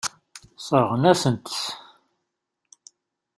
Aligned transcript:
Sseṛɣen-asent-t. 0.57 1.57